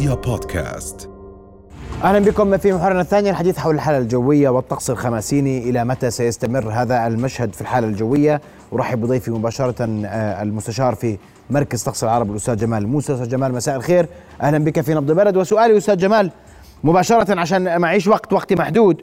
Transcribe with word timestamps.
رؤيا 0.00 0.14
بودكاست. 0.14 1.10
أهلا 2.04 2.18
بكم 2.18 2.56
في 2.56 2.72
محورنا 2.72 3.00
الثاني 3.00 3.30
الحديث 3.30 3.58
حول 3.58 3.74
الحالة 3.74 3.98
الجوية 3.98 4.48
والطقس 4.48 4.90
الخماسيني. 4.90 5.58
إلى 5.70 5.84
متى 5.84 6.10
سيستمر 6.10 6.68
هذا 6.68 7.06
المشهد 7.06 7.54
في 7.54 7.60
الحالة 7.60 7.86
الجوية؟ 7.86 8.40
أرحب 8.72 9.00
بضيفي 9.00 9.30
مباشرة 9.30 10.04
آه، 10.06 10.42
المستشار 10.42 10.94
في 10.94 11.18
مركز 11.50 11.82
طقس 11.82 12.04
العرب 12.04 12.30
الأستاذ 12.30 12.56
جمال 12.56 12.86
موسى. 12.86 13.14
أستاذ 13.14 13.28
جمال 13.28 13.54
مساء 13.54 13.76
الخير. 13.76 14.06
أهلا 14.42 14.58
بك 14.58 14.80
في 14.80 14.94
نبض 14.94 15.10
البلد. 15.10 15.36
وسؤالي 15.36 15.76
أستاذ 15.76 15.96
جمال 15.96 16.30
مباشرة 16.84 17.40
عشان 17.40 17.80
معيش 17.80 18.08
وقت 18.08 18.32
وقتي 18.32 18.54
محدود. 18.54 19.02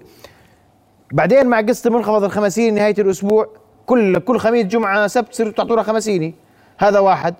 بعدين 1.11 1.47
مع 1.47 1.61
قصة 1.61 1.87
المنخفض 1.87 2.23
الخمسيني 2.23 2.79
نهاية 2.79 2.95
الأسبوع 2.99 3.47
كل 3.85 4.19
كل 4.19 4.39
خميس 4.39 4.65
جمعة 4.65 5.07
سبت 5.07 5.29
تصيروا 5.29 5.51
تعطونا 5.51 5.83
خمسيني 5.83 6.33
هذا 6.77 6.99
واحد. 6.99 7.35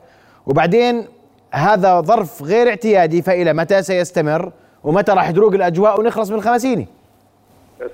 وبعدين 0.45 1.05
هذا 1.51 2.01
ظرف 2.01 2.43
غير 2.43 2.69
اعتيادي 2.69 3.21
فإلى 3.21 3.53
متى 3.53 3.81
سيستمر؟ 3.81 4.51
ومتى 4.83 5.11
راح 5.11 5.31
تروق 5.31 5.53
الأجواء 5.53 5.99
ونخلص 5.99 6.31
من 6.31 6.37
الخمسيني 6.37 6.87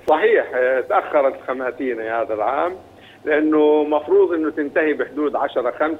صحيح 0.08 0.46
تأخرت 0.88 1.34
خماتيني 1.48 2.10
هذا 2.10 2.34
العام 2.34 2.72
لأنه 3.24 3.84
مفروض 3.84 4.32
أنه 4.32 4.50
تنتهي 4.50 4.92
بحدود 4.92 5.36
10 5.36 5.70
5 5.70 5.98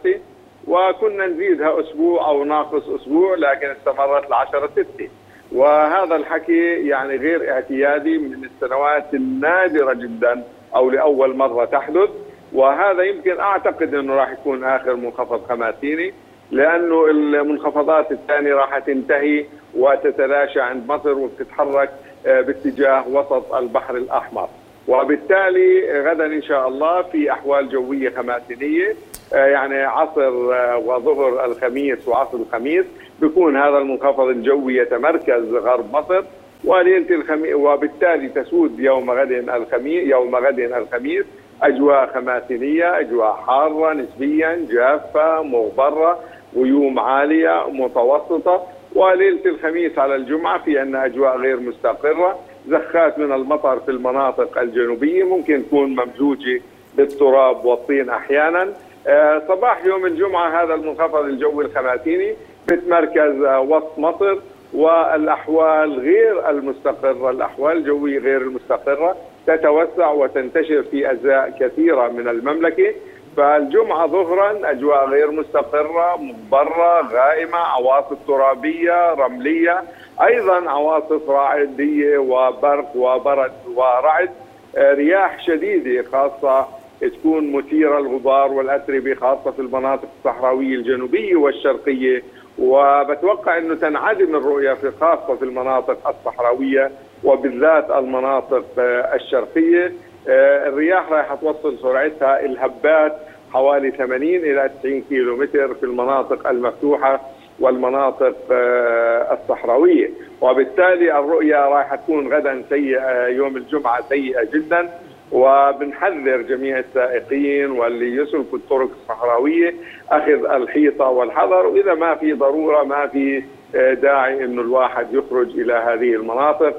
وكنا 0.66 1.26
نزيدها 1.26 1.80
أسبوع 1.80 2.28
أو 2.28 2.44
ناقص 2.44 2.88
أسبوع 2.88 3.34
لكن 3.34 3.66
استمرت 3.70 4.30
ل 4.30 4.32
10 4.32 4.70
6 4.76 5.08
وهذا 5.52 6.16
الحكي 6.16 6.88
يعني 6.88 7.16
غير 7.16 7.52
اعتيادي 7.52 8.18
من 8.18 8.44
السنوات 8.44 9.14
النادرة 9.14 9.92
جدا 9.92 10.44
أو 10.74 10.90
لأول 10.90 11.36
مرة 11.36 11.64
تحدث 11.64 12.10
وهذا 12.52 13.02
يمكن 13.02 13.40
أعتقد 13.40 13.94
أنه 13.94 14.14
راح 14.14 14.32
يكون 14.32 14.64
آخر 14.64 14.96
منخفض 14.96 15.46
خماسيني. 15.48 16.14
لأنه 16.50 17.06
المنخفضات 17.10 18.12
الثانية 18.12 18.54
راح 18.54 18.78
تنتهي 18.78 19.44
وتتلاشى 19.74 20.60
عند 20.60 20.88
مصر 20.88 21.12
وتتحرك 21.12 21.90
آه، 22.26 22.40
باتجاه 22.40 23.08
وسط 23.08 23.54
البحر 23.54 23.96
الأحمر. 23.96 24.48
وبالتالي 24.88 26.00
غدا 26.02 26.26
إن 26.26 26.42
شاء 26.42 26.68
الله 26.68 27.02
في 27.02 27.32
أحوال 27.32 27.68
جوية 27.68 28.10
خماسينية 28.10 28.94
آه، 29.34 29.46
يعني 29.46 29.82
عصر 29.82 30.54
آه، 30.54 30.78
وظهر 30.78 31.44
الخميس 31.44 32.08
وعصر 32.08 32.36
الخميس 32.38 32.84
بيكون 33.20 33.56
هذا 33.56 33.78
المنخفض 33.78 34.28
الجوي 34.28 34.76
يتمركز 34.76 35.54
غرب 35.54 35.96
مصر. 35.96 36.24
وليلة 36.64 37.14
الخميس 37.14 37.54
وبالتالي 37.54 38.28
تسود 38.28 38.80
يوم 38.80 39.10
غد 39.10 39.30
الخميس 39.32 40.08
يوم 40.08 40.36
غد 40.36 40.58
الخميس 40.58 41.24
أجواء 41.62 42.06
خماسينية، 42.14 43.00
أجواء 43.00 43.32
حارة 43.46 43.92
نسبيا 43.92 44.66
جافة 44.70 45.42
مغبرة. 45.42 46.18
غيوم 46.56 46.98
عالية 46.98 47.66
متوسطة 47.68 48.62
وليلة 48.94 49.40
الخميس 49.46 49.98
على 49.98 50.16
الجمعة 50.16 50.62
في 50.62 50.82
أن 50.82 50.94
أجواء 50.94 51.36
غير 51.38 51.60
مستقرة، 51.60 52.38
زخات 52.68 53.18
من 53.18 53.32
المطر 53.32 53.80
في 53.80 53.90
المناطق 53.90 54.58
الجنوبية 54.58 55.24
ممكن 55.24 55.62
تكون 55.66 55.96
ممزوجة 55.96 56.60
بالتراب 56.96 57.64
والطين 57.64 58.10
أحيانا. 58.10 58.68
آه، 59.06 59.42
صباح 59.48 59.84
يوم 59.84 60.06
الجمعة 60.06 60.62
هذا 60.62 60.74
المنخفض 60.74 61.24
الجوي 61.24 61.64
الخماسيني 61.64 62.34
بتمركز 62.68 63.42
آه، 63.42 63.60
وسط 63.60 63.98
مصر 63.98 64.36
والأحوال 64.74 66.00
غير 66.00 66.50
المستقرة، 66.50 67.30
الأحوال 67.30 67.76
الجويه 67.76 68.18
غير 68.18 68.42
المستقرة 68.42 69.16
تتوسع 69.46 70.10
وتنتشر 70.10 70.82
في 70.82 71.10
أجزاء 71.10 71.56
كثيرة 71.60 72.08
من 72.08 72.28
المملكة 72.28 72.94
فالجمعة 73.36 74.06
ظهرا 74.06 74.70
أجواء 74.70 75.08
غير 75.08 75.30
مستقرة 75.30 76.16
مغبرة 76.16 77.08
غائمة 77.12 77.58
عواصف 77.58 78.16
ترابية 78.26 79.14
رملية 79.14 79.82
أيضا 80.22 80.70
عواصف 80.70 81.30
رعدية 81.30 82.18
وبرق 82.18 82.96
وبرد 82.96 83.52
ورعد 83.74 84.30
آه، 84.76 84.94
رياح 84.94 85.46
شديدة 85.46 86.10
خاصة 86.12 86.66
تكون 87.00 87.52
مثيرة 87.52 87.98
الغبار 87.98 88.52
والأتربة 88.52 89.14
خاصة 89.14 89.50
في 89.50 89.58
المناطق 89.58 90.08
الصحراوية 90.18 90.74
الجنوبية 90.76 91.36
والشرقية. 91.36 92.22
وبتوقع 92.58 93.58
أنه 93.58 93.74
تنعدم 93.74 94.36
الرؤية 94.36 94.72
في 94.74 94.90
خاصة 95.00 95.34
في 95.36 95.42
المناطق 95.44 96.08
الصحراوية 96.08 96.90
وبالذات 97.24 97.90
المناطق 97.90 98.64
آه، 98.78 99.14
الشرقية. 99.14 99.92
الرياح 100.28 101.12
راح 101.12 101.34
توصل 101.34 101.78
سرعتها 101.78 102.44
الهبات 102.44 103.16
حوالي 103.52 103.90
80 103.90 104.22
إلى 104.22 104.70
90 104.80 105.02
كيلو 105.02 105.36
متر 105.36 105.74
في 105.74 105.82
المناطق 105.82 106.48
المفتوحة 106.48 107.20
والمناطق 107.60 108.36
آه، 108.52 109.32
الصحراوية. 109.34 110.10
وبالتالي 110.40 111.18
الرؤية 111.18 111.56
راح 111.56 111.94
تكون 111.94 112.34
غدا 112.34 112.62
سيئة 112.68 113.26
يوم 113.26 113.56
الجمعة 113.56 114.08
سيئة 114.08 114.44
جدا. 114.44 114.90
وبنحذر 115.32 116.36
جميع 116.42 116.78
السائقين 116.78 117.70
واللي 117.70 118.16
يسلكوا 118.16 118.58
الطرق 118.58 118.90
الصحراوية 119.02 119.74
أخذ 120.10 120.44
الحيطة 120.50 121.08
والحذر. 121.08 121.66
وإذا 121.66 121.94
ما 121.94 122.14
في 122.14 122.32
ضرورة 122.32 122.84
ما 122.84 123.06
في 123.06 123.42
آه، 123.74 123.94
داعي 123.94 124.44
إنه 124.44 124.62
الواحد 124.62 125.06
يخرج 125.14 125.48
إلى 125.60 125.72
هذه 125.72 126.14
المناطق 126.14 126.74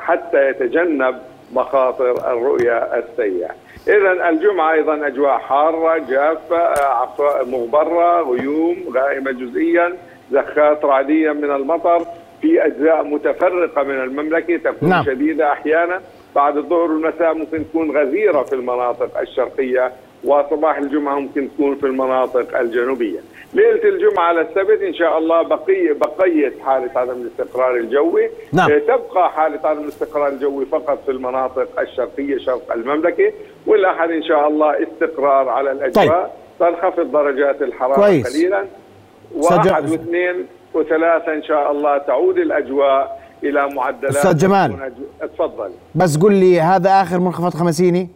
حتى 0.00 0.48
يتجنب 0.48 1.18
مخاطر 1.52 2.32
الرؤية 2.32 2.78
السيئة. 2.78 3.50
إذا 3.88 4.28
الجمعة 4.28 4.72
أيضا 4.72 5.06
أجواء 5.06 5.38
حارة 5.38 5.98
جافة 5.98 6.74
مغبرة 7.44 8.22
غيوم 8.22 8.76
غائمة 8.94 9.30
جزئيا 9.30 9.92
زخات 10.32 10.84
رعدية 10.84 11.32
من 11.32 11.50
المطر 11.50 12.06
في 12.40 12.66
أجزاء 12.66 13.04
متفرقة 13.04 13.82
من 13.82 14.00
المملكة 14.00 14.56
تكون 14.56 14.88
نعم. 14.88 15.04
شديدة 15.04 15.52
أحيانا. 15.52 16.00
بعد 16.34 16.56
الظهر 16.56 16.92
والمساء 16.92 17.34
ممكن 17.34 17.64
تكون 17.68 17.96
غزيرة 17.96 18.42
في 18.42 18.52
المناطق 18.52 19.18
الشرقية 19.20 19.92
وصباح 20.24 20.78
الجمعة 20.78 21.18
ممكن 21.18 21.48
تكون 21.54 21.74
في 21.74 21.86
المناطق 21.86 22.58
الجنوبية. 22.58 23.20
ليلة 23.54 23.84
الجمعة 23.88 24.24
على 24.24 24.40
السبت 24.40 24.82
إن 24.82 24.94
شاء 24.94 25.18
الله 25.18 25.42
بقيه 25.42 25.92
بقية 25.92 26.52
حالة 26.64 26.90
عدم 26.96 27.12
الاستقرار 27.22 27.76
الجوي 27.76 28.30
نعم. 28.52 28.70
آه، 28.70 28.78
تبقى 28.78 29.30
حالة 29.30 29.60
عدم 29.64 29.82
الاستقرار 29.82 30.28
الجوي 30.28 30.66
فقط 30.66 30.98
في 31.04 31.10
المناطق 31.10 31.80
الشرقية 31.80 32.38
شرق 32.38 32.72
المملكة 32.72 33.32
والاحد 33.66 34.10
إن 34.10 34.22
شاء 34.22 34.48
الله 34.48 34.82
استقرار 34.82 35.48
على 35.48 35.72
الأجواء 35.72 36.32
طيب. 36.60 36.68
تنخفض 36.68 37.12
درجات 37.12 37.62
الحرارة 37.62 37.94
كويس. 37.94 38.36
قليلا 38.36 38.64
واحد 39.36 39.90
واثنين 39.90 40.46
وثلاثة 40.74 41.34
إن 41.34 41.42
شاء 41.42 41.72
الله 41.72 41.98
تعود 41.98 42.38
الأجواء 42.38 43.22
إلى 43.44 43.68
معدلات 43.74 44.16
أستاذ 44.16 44.36
جمال 44.36 44.92
تفضل 45.20 45.70
بس 45.94 46.16
قل 46.16 46.32
لي 46.32 46.60
هذا 46.60 47.02
آخر 47.02 47.18
منخفض 47.18 47.54
خمسيني 47.54 48.08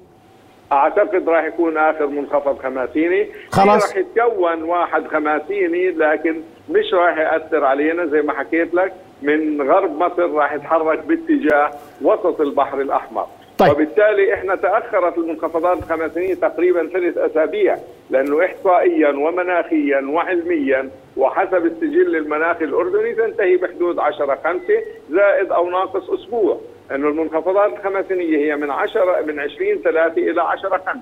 أعتقد 0.72 1.28
راح 1.28 1.44
يكون 1.44 1.77
آخر 1.77 2.06
منخفض 2.06 2.59
خماسيني. 2.59 3.27
خلاص. 3.53 3.88
راح 3.88 3.97
يتكون 3.97 4.62
واحد 4.62 5.06
خماسيني 5.06 5.91
لكن 5.91 6.41
مش 6.71 6.94
راح 6.94 7.19
يأثر 7.19 7.65
علينا 7.65 8.06
زي 8.06 8.22
ما 8.22 8.32
حكيت 8.32 8.75
لك. 8.75 8.93
من 9.22 9.71
غرب 9.71 9.99
مصر 10.03 10.31
راح 10.31 10.53
يتحرك 10.53 10.99
باتجاه 11.04 11.71
وسط 12.03 12.41
البحر 12.41 12.81
الأحمر. 12.81 13.27
طيب. 13.59 13.71
وبالتالي 13.72 14.34
إحنا 14.34 14.54
تأخرت 14.54 15.19
المنخفضات 15.19 15.78
الخماسينية 15.78 16.34
تقريبا 16.34 16.87
ثلاث 16.88 17.19
أسابيع 17.19 17.77
لأنه 18.10 18.44
احصائيا 18.44 19.09
ومناخيا 19.09 20.00
وعلميا 20.00 20.91
وحسب 21.16 21.66
السجل 21.66 22.16
المناخي 22.16 22.65
الأردني 22.65 23.15
تنتهي 23.15 23.56
بحدود 23.56 23.98
10 23.98 24.38
5 24.44 24.60
زائد 25.10 25.53
أو 25.53 25.71
ناقص 25.71 26.10
أسبوع. 26.10 26.60
إنه 26.94 27.08
المنخفضات 27.08 27.72
الخمسينية 27.72 28.36
هي 28.38 28.56
من 28.56 28.70
10 28.70 29.22
من 29.26 29.41
20 29.41 29.78
3 29.84 30.30
إلى 30.30 30.42
10 30.42 30.69
5 30.69 31.00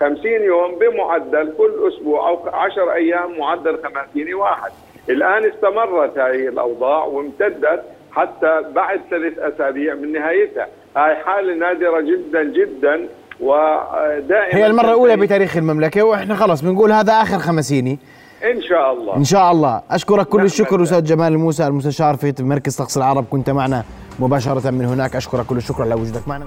50 0.00 0.30
يوم 0.30 0.78
بمعدل 0.78 1.52
كل 1.58 1.72
أسبوع 1.88 2.28
أو 2.28 2.48
10 2.48 2.92
أيام 2.92 3.38
معدل 3.38 3.78
خمسيني 3.84 4.34
واحد. 4.34 4.70
الآن 5.08 5.44
استمرت 5.44 6.18
هذه 6.18 6.48
الأوضاع 6.48 7.04
وامتدت 7.04 7.82
حتى 8.12 8.62
بعد 8.74 9.00
ثلاث 9.10 9.38
أسابيع 9.38 9.94
من 9.94 10.12
نهايتها. 10.12 10.68
هاي 10.96 11.16
حالة 11.16 11.54
نادرة 11.54 12.00
جدا 12.00 12.42
جدا 12.42 13.08
ودائما 13.40 14.56
هي 14.56 14.66
المرة 14.66 14.86
الأولى 14.88 15.16
بتاريخ 15.16 15.56
المملكة 15.56 16.02
وإحنا 16.02 16.34
خلص 16.34 16.60
بنقول 16.60 16.92
هذا 16.92 17.12
آخر 17.12 17.38
خمسيني. 17.38 17.98
إن 18.44 18.62
شاء 18.62 18.92
الله. 18.92 19.16
إن 19.16 19.24
شاء 19.24 19.52
الله. 19.52 19.82
أشكرك 19.90 20.26
كل 20.28 20.44
الشكر 20.44 20.82
أستاذ 20.82 21.04
جمال 21.04 21.32
الموسى 21.32 21.66
المستشار 21.66 22.16
في 22.16 22.34
مركز 22.40 22.76
طقس 22.76 22.96
العرب. 22.96 23.24
كنت 23.30 23.50
معنا 23.50 23.84
مباشرة 24.18 24.70
من 24.70 24.84
هناك. 24.84 25.16
أشكرك 25.16 25.46
كل 25.46 25.56
الشكر. 25.56 25.82
على 25.82 25.94
وجودك 25.94 26.28
معنا. 26.28 26.46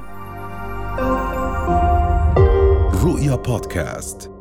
رؤيا 3.06 3.36
بودكاست. 3.36 4.33